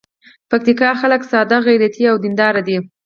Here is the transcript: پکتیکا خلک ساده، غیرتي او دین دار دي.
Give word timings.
پکتیکا 0.49 0.89
خلک 1.01 1.21
ساده، 1.31 1.57
غیرتي 1.67 2.03
او 2.11 2.15
دین 2.23 2.33
دار 2.39 2.55
دي. 2.67 2.77